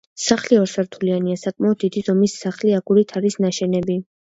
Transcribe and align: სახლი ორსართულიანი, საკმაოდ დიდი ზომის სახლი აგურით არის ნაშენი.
სახლი 0.27 0.57
ორსართულიანი, 0.61 1.35
საკმაოდ 1.41 1.79
დიდი 1.85 2.03
ზომის 2.09 2.39
სახლი 2.47 2.75
აგურით 2.81 3.17
არის 3.23 3.41
ნაშენი. 3.49 4.03